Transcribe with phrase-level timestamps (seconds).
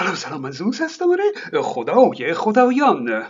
[0.00, 1.62] سلام سلام منزوز هستم آره.
[1.62, 3.26] خدای خدایان.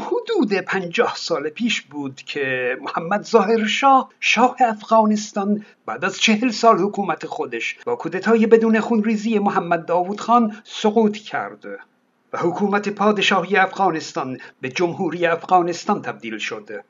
[0.00, 6.78] حدود پنجاه سال پیش بود که محمد ظاهر شاه شاه افغانستان بعد از چهل سال
[6.78, 11.64] حکومت خودش با کودتای بدون خونریزی محمد داوود خان سقوط کرد.
[12.32, 16.84] و حکومت پادشاهی افغانستان به جمهوری افغانستان تبدیل شد.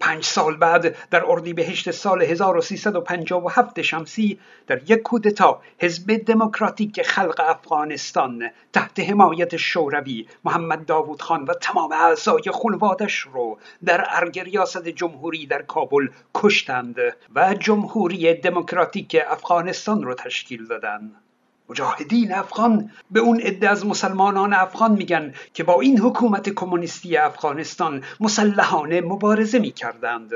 [0.00, 8.50] پنج سال بعد در اردیبهشت سال 1357 شمسی در یک کودتا حزب دموکراتیک خلق افغانستان
[8.72, 15.46] تحت حمایت شوروی محمد داوود خان و تمام اعضای خانوادش رو در ارگ ریاست جمهوری
[15.46, 16.96] در کابل کشتند
[17.34, 21.29] و جمهوری دموکراتیک افغانستان رو تشکیل دادند.
[21.70, 28.02] مجاهدین افغان به اون عده از مسلمانان افغان میگن که با این حکومت کمونیستی افغانستان
[28.20, 30.30] مسلحانه مبارزه می‌کردند.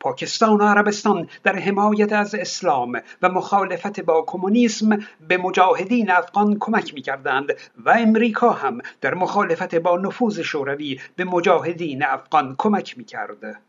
[0.00, 6.94] پاکستان و عربستان در حمایت از اسلام و مخالفت با کمونیسم به مجاهدین افغان کمک
[6.94, 7.52] می‌کردند
[7.84, 13.65] و امریکا هم در مخالفت با نفوذ شوروی به مجاهدین افغان کمک می‌کرد.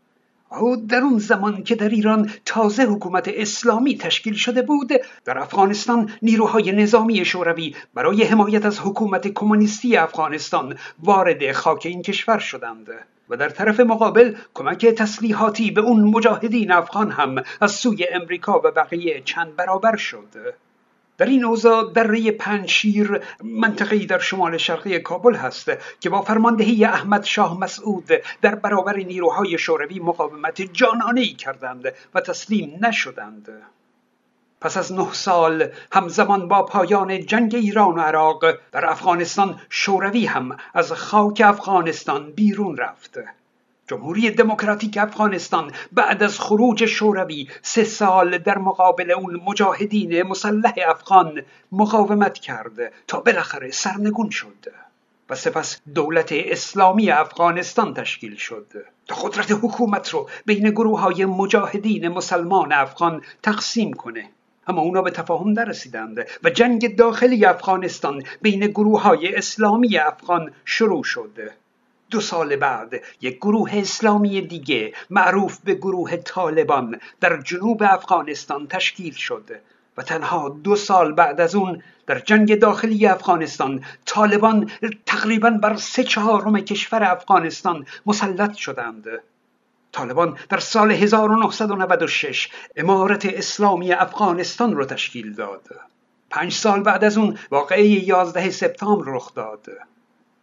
[0.88, 4.92] در اون زمان که در ایران تازه حکومت اسلامی تشکیل شده بود
[5.24, 12.38] در افغانستان نیروهای نظامی شوروی برای حمایت از حکومت کمونیستی افغانستان وارد خاک این کشور
[12.38, 12.88] شدند
[13.28, 18.70] و در طرف مقابل کمک تسلیحاتی به اون مجاهدین افغان هم از سوی امریکا و
[18.70, 20.28] بقیه چند برابر شد.
[21.18, 27.24] در این اوضاع دره پنشیر منطقه‌ای در شمال شرقی کابل هست که با فرماندهی احمد
[27.24, 28.10] شاه مسعود
[28.42, 33.48] در برابر نیروهای شوروی مقاومت جانانه ای کردند و تسلیم نشدند.
[34.60, 40.56] پس از نه سال همزمان با پایان جنگ ایران و عراق در افغانستان شوروی هم
[40.74, 43.18] از خاک افغانستان بیرون رفت.
[43.88, 51.42] جمهوری دموکراتیک افغانستان بعد از خروج شوروی سه سال در مقابل اون مجاهدین مسلح افغان
[51.72, 54.72] مقاومت کرد تا بالاخره سرنگون شد
[55.30, 58.66] و سپس دولت اسلامی افغانستان تشکیل شد.
[59.06, 64.28] تا قدرت حکومت رو بین گروه های مجاهدین مسلمان افغان تقسیم کنه.
[64.66, 71.04] اما اونا به تفاهم نرسیدند و جنگ داخلی افغانستان بین گروه های اسلامی افغان شروع
[71.04, 71.50] شد.
[72.10, 79.12] دو سال بعد یک گروه اسلامی دیگه معروف به گروه طالبان در جنوب افغانستان تشکیل
[79.12, 79.50] شد
[79.96, 84.70] و تنها دو سال بعد از اون در جنگ داخلی افغانستان طالبان
[85.06, 89.04] تقریبا بر سه چهارم کشور افغانستان مسلط شدند.
[89.92, 95.68] طالبان در سال 1996 امارت اسلامی افغانستان را تشکیل داد.
[96.30, 99.66] پنج سال بعد از اون واقعه 11 سپتامبر رخ داد.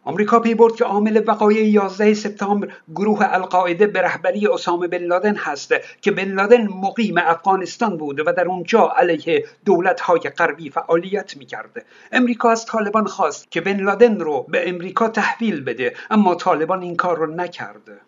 [0.06, 5.34] آمریکا پی برد که عامل وقایع 11 سپتامبر گروه القاعده به رهبری اسامه بن لادن
[5.36, 11.86] هست که بن لادن مقیم افغانستان بود و در اونجا علیه دولت‌های غربی فعالیت می‌کرد.
[12.12, 16.96] امریکا از طالبان خواست که بن لادن رو به امریکا تحویل بده اما طالبان این
[16.96, 18.00] کار رو نکرد.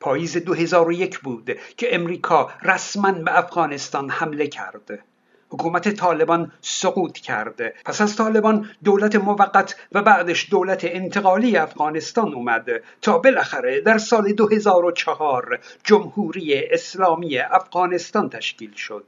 [0.00, 4.98] پاییز 2001 بود که امریکا رسما به افغانستان حمله کرد.
[5.50, 7.74] حکومت طالبان سقوط کرده.
[7.84, 12.66] پس از طالبان دولت موقت و بعدش دولت انتقالی افغانستان اومد
[13.02, 19.06] تا بالاخره در سال 2004 جمهوری اسلامی افغانستان تشکیل شد.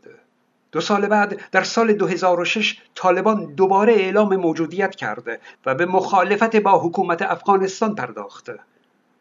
[0.72, 6.78] دو سال بعد در سال 2006 طالبان دوباره اعلام موجودیت کرده و به مخالفت با
[6.78, 8.50] حکومت افغانستان پرداخت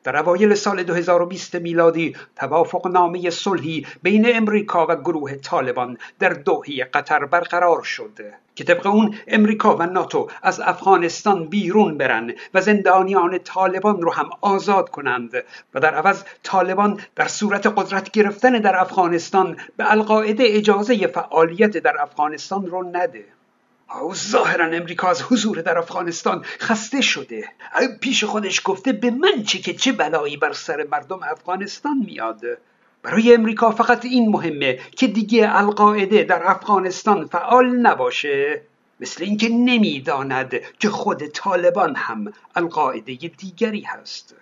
[0.07, 6.83] در اوایل سال 2020 میلادی توافق نامه صلحی بین امریکا و گروه طالبان در دوحه
[6.83, 8.19] قطر برقرار شد
[8.55, 14.29] که طبق اون امریکا و ناتو از افغانستان بیرون برن و زندانیان طالبان رو هم
[14.41, 15.31] آزاد کنند
[15.73, 22.01] و در عوض طالبان در صورت قدرت گرفتن در افغانستان به القاعده اجازه فعالیت در
[22.01, 23.25] افغانستان رو نده.
[23.93, 27.49] او ظاهرا امریکا از حضور در افغانستان خسته شده.
[28.01, 32.41] پیش خودش گفته به من چه که چه بلایی بر سر مردم افغانستان میاد.
[33.03, 38.61] برای امریکا فقط این مهمه که دیگه القاعده در افغانستان فعال نباشه.
[38.99, 44.35] مثل اینکه نمی‌داند که خود طالبان هم القاعده دیگری هست.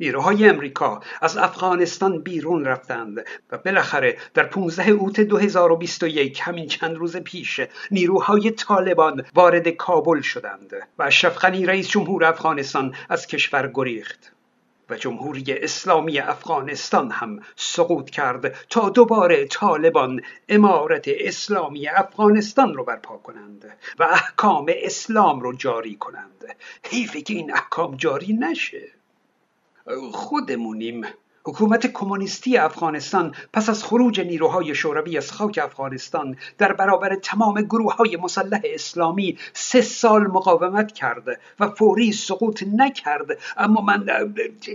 [0.00, 7.16] نیروهای امریکا از افغانستان بیرون رفتند و بالاخره در 15 اوت 2021 همین چند روز
[7.16, 7.60] پیش
[7.90, 14.32] نیروهای طالبان وارد کابل شدند و اشرف غنی رئیس جمهور افغانستان از کشور گریخت
[14.90, 23.16] و جمهوری اسلامی افغانستان هم سقوط کرد تا دوباره طالبان امارت اسلامی افغانستان رو برپا
[23.16, 26.44] کنند و احکام اسلام رو جاری کنند.
[26.90, 28.98] حیفه که این احکام جاری نشه.
[30.12, 31.04] خودمونیم.
[31.44, 37.94] حکومت کمونیستی افغانستان پس از خروج نیروهای شوروی از خاک افغانستان در برابر تمام گروه
[37.94, 43.26] های مسلح اسلامی سه سال مقاومت کرده و فوری سقوط نکرد.
[43.56, 44.06] اما من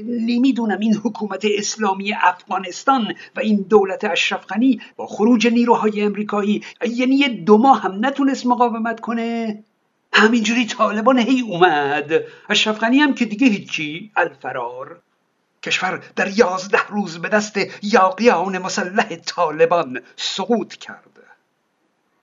[0.06, 7.15] نمی‌دونم این حکومت اسلامی افغانستان و این دولت اشرف غنی با خروج نیروهای امریکایی یعنی
[7.15, 9.63] یه دو ماه هم نتونست مقاومت کنه؟
[10.13, 12.24] همینجوری طالبان هی اومد.
[12.50, 14.12] اشرف غنی هم که دیگه هیچی.
[14.15, 15.01] الفرار.
[15.63, 21.10] کشور در یازده روز به دست یاقیان مسلح طالبان سقوط کرد.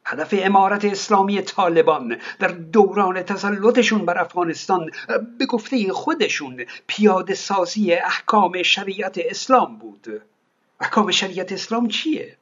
[0.05, 4.91] هدف امارت اسلامی طالبان در دوران تسلطشون بر افغانستان
[5.39, 10.23] به گفته خودشون پیاده سازی احکام شریعت اسلام بود.
[10.81, 12.37] احکام شریعت اسلام چیه؟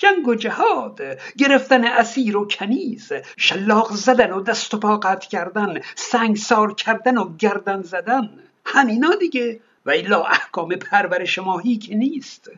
[0.00, 1.00] جنگ و جهاد
[1.38, 7.36] گرفتن اسیر و کنیز شلاق زدن و دست و پا قطع کردن سنگسار کردن و
[7.36, 8.30] گردن زدن.
[8.66, 9.60] همینا دیگه.
[9.86, 12.50] و الا احکام پرورش ماهی که نیست.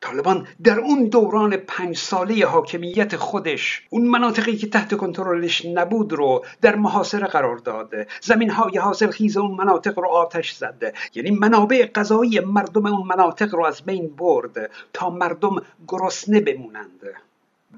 [0.00, 6.44] طالبان در اون دوران پنج ساله حاکمیت خودش اون مناطقی که تحت کنترلش نبود رو
[6.60, 11.86] در محاصره قرار داده زمین های حاصل خیز اون مناطق رو آتش زده یعنی منابع
[11.86, 17.00] غذایی مردم اون مناطق رو از بین برد تا مردم گرسنه بمونند.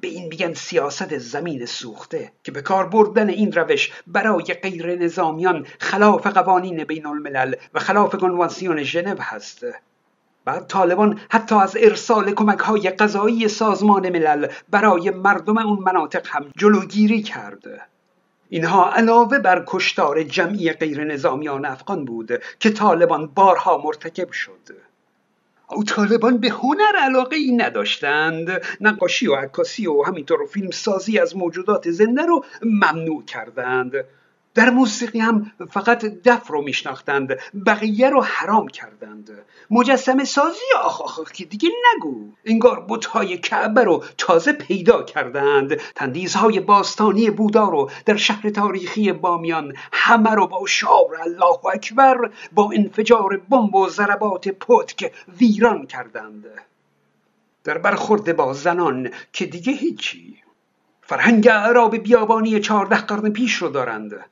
[0.01, 5.67] به این میگن سیاست زمین سوخته که به کار بردن این روش برای غیر نظامیان
[5.79, 9.65] خلاف قوانین بین الملل و خلاف کنوانسیون ژنو هست.
[10.45, 16.47] بعد طالبان حتی از ارسال کمک های غذایی سازمان ملل برای مردم اون مناطق هم
[16.57, 17.81] جلوگیری کرده
[18.53, 24.77] اینها علاوه بر کشتار جمعی غیر نظامیان افغان بود که طالبان بارها مرتکب شد.
[25.71, 28.63] او طالبان به هنر علاقه ای نداشتند.
[28.81, 33.93] نقاشی و عکاسی و همینطور فیلم سازی از موجودات زنده رو ممنوع کردند.
[34.55, 39.31] در موسیقی هم فقط دف رو میشناختند بقیه رو حرام کردند.
[39.71, 42.33] مجسم سازی آخ آخ که دیگه نگو.
[42.45, 45.81] انگار بتهای کعبه رو تازه پیدا کردند.
[45.95, 52.71] تندیزهای باستانی بودا رو در شهر تاریخی بامیان همه رو با شعار الله اکبر با
[52.75, 56.45] انفجار بمب و ضربات پتک ویران کردند.
[57.65, 60.37] در برخورد با زنان که دیگه هیچی.
[61.03, 64.25] فرهنگ عراب بیابانی چهارده قرن پیش رو دارند.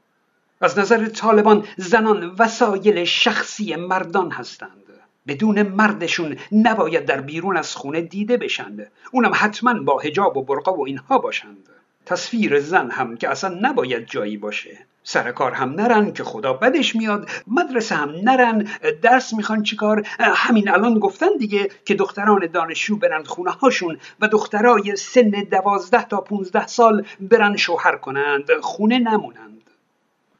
[0.60, 4.84] از نظر طالبان زنان وسایل شخصی مردان هستند.
[5.26, 8.90] بدون مردشون نباید در بیرون از خونه دیده بشند.
[9.12, 11.68] اونم حتما با هجاب و برقا و اینها باشند.
[12.06, 14.78] تصویر زن هم که اصلا نباید جایی باشه.
[15.02, 17.28] سر کار هم نرن که خدا بدش میاد.
[17.46, 18.68] مدرسه هم نرن.
[19.02, 24.96] درس می‌خوان چیکار همین الان گفتن دیگه که دختران دانشجو برن خونه هاشون و دخترای
[24.96, 28.60] سن دوازده تا پونزده سال برن شوهر کنند.
[28.60, 29.57] خونه نمونند.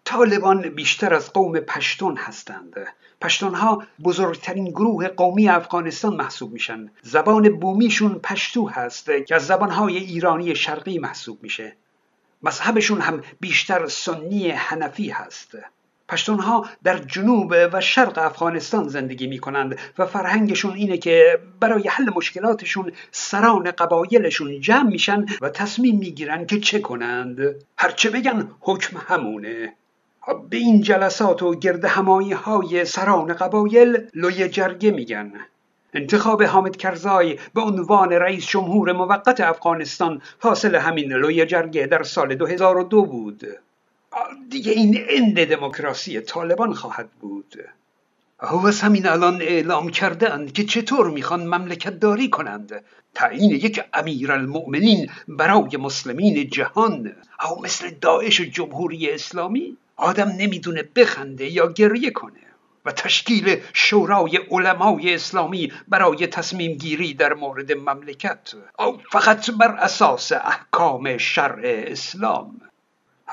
[0.09, 2.75] طالبان بیشتر از قوم پشتون هستند.
[3.21, 6.91] پشتون ها بزرگترین گروه قومی افغانستان محسوب میشن.
[7.03, 11.77] زبان بومیشون پشتو هست که از زبانهای ایرانی شرقی محسوب میشه.
[12.43, 15.59] مذهبشون هم بیشتر سنی حنفی هست.
[16.09, 21.89] پشتون ها در جنوب و شرق افغانستان زندگی می کنند و فرهنگشون اینه که برای
[21.89, 27.39] حل مشکلاتشون سران قبایلشون جمع میشن و تصمیم می‌گیرن که چه کنند.
[27.79, 29.75] هرچه بگن حکم همونه.
[30.35, 35.33] به این جلسات و گرد همایی های سران قبایل لوی جرگه میگن.
[35.95, 42.35] انتخاب حامد کرزای به عنوان رئیس جمهور موقت افغانستان حاصل همین لوی جرگه در سال
[42.35, 43.45] 2002 بود.
[44.51, 47.55] دیگه این اند دموکراسی طالبان خواهد بود.
[48.67, 52.85] از همین الان اعلام کرده که چطور می‌خوان مملکت داری کنند.
[53.15, 57.13] تعیین یک امیر المؤمنین برای مسلمین جهان
[57.51, 62.41] او مثل داعش و جمهوری اسلامی؟ آدم نمی‌دونه بخنده یا گریه کنه
[62.85, 70.33] و تشکیل شورای علمای اسلامی برای تصمیم گیری در مورد مملکت او فقط بر اساس
[70.33, 72.61] احکام شرع اسلام.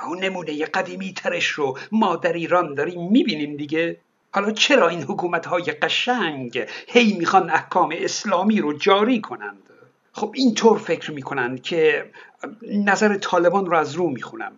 [0.08, 3.98] او نمونه قدیمی ترش رو ما در ایران داریم می‌بینیم دیگه.
[4.32, 9.70] حالا چرا این حکومت های قشنگ هی می‌خوان احکام اسلامی رو جاری کنند؟
[10.14, 12.12] خب اینطور فکر می‌کنند که
[12.62, 14.52] نظر طالبان رو از رو می‌خونم.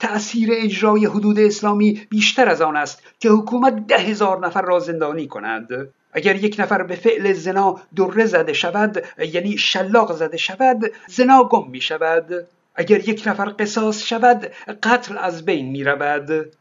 [0.00, 5.26] تأثیر اجرای حدود اسلامی بیشتر از آن است که حکومت ده هزار نفر را زندانی
[5.26, 5.68] کند.
[6.12, 11.70] اگر یک نفر به فعل زنا دره زده شود یعنی شلاق زده شود زنا گم
[11.70, 12.46] می شود.
[12.74, 14.50] اگر یک نفر قصاص شود
[14.82, 16.52] قتل از بین می رود.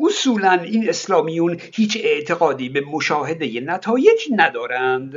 [0.00, 5.14] اصولا این اسلامیون هیچ اعتقادی به مشاهده نتایج ندارند.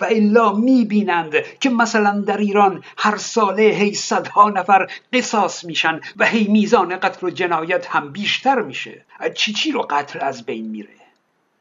[0.00, 6.26] و الا می‌بینند که مثلا در ایران هر ساله هی صدها نفر قصاص میشن و
[6.26, 9.04] هی میزان قتل و جنایت هم بیشتر میشه.
[9.34, 10.88] چی چی رو قتل از بین میره؟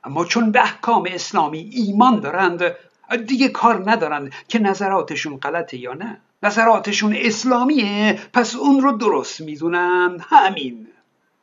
[0.03, 2.75] اما چون به احکام اسلامی ایمان دارند
[3.27, 6.17] دیگه کار ندارند که نظراتشون غلطه یا نه.
[6.43, 10.17] نظراتشون اسلامیه پس اون رو درست می‌دونن.
[10.29, 10.87] همین.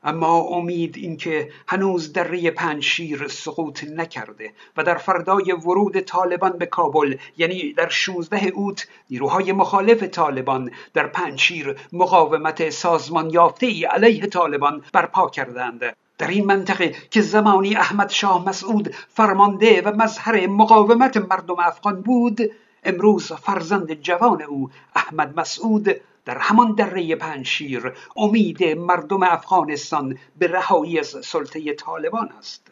[0.04, 7.16] اما امید اینکه هنوز دره پنشیر سقوط نکرده و در فردای ورود طالبان به کابل
[7.36, 14.84] یعنی در 16 اوت نیروهای مخالف طالبان در پنشیر مقاومت سازمان یافته ای علیه طالبان
[14.92, 15.96] برپا کردند.
[16.18, 22.40] در این منطقه که زمانی احمد شاه مسعود فرمانده و مظهر مقاومت مردم افغان بود
[22.84, 25.88] امروز فرزند جوان او احمد مسعود
[26.26, 32.66] در همان دره پنشیر امید مردم افغانستان به رهایی از سلطه طالبان است.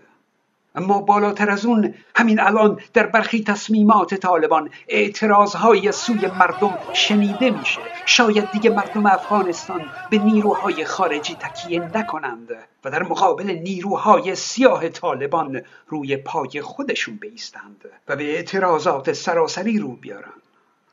[0.75, 7.51] اما بالاتر از اون همین الان در برخی تصمیمات طالبان اعتراضهایی از سوی مردم شنیده
[7.51, 7.81] میشه.
[8.07, 12.51] شاید دیگه مردم افغانستان به نیروهای خارجی تکیه نکنند
[12.85, 19.89] و در مقابل نیروهای سیاه طالبان روی پای خودشون بیستند و به اعتراضات سراسری رو
[19.89, 20.44] بیارند.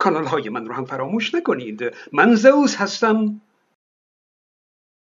[0.02, 1.84] کانال های من رو هم فراموش نکنید.
[2.12, 3.42] من زوز هستم.